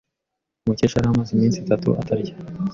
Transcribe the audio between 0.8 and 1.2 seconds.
yari